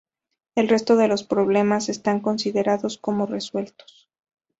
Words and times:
El 0.55 0.67
resto 0.67 0.95
de 0.95 1.07
los 1.07 1.23
problemas 1.23 1.87
están 1.87 2.21
considerados 2.21 2.97
como 2.97 3.27
resueltos. 3.27 4.09